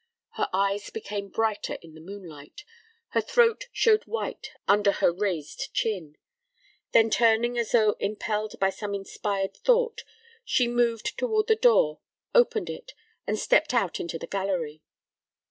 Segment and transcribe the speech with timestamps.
[0.31, 2.63] Her eyes became brighter in the moonlight.
[3.09, 6.17] Her throat showed white under her raised chin.
[6.91, 10.01] Then turning as though impelled by some inspired thought,
[10.43, 11.99] she moved toward the door,
[12.33, 12.93] opened it,
[13.27, 14.81] and stepped out into the gallery.